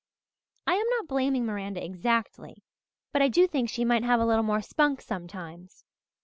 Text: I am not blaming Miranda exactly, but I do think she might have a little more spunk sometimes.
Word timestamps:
I 0.65 0.73
am 0.73 0.87
not 0.97 1.07
blaming 1.07 1.45
Miranda 1.45 1.85
exactly, 1.85 2.63
but 3.13 3.21
I 3.21 3.27
do 3.27 3.45
think 3.45 3.69
she 3.69 3.85
might 3.85 4.01
have 4.03 4.19
a 4.19 4.25
little 4.25 4.41
more 4.41 4.63
spunk 4.63 4.99
sometimes. 4.99 5.85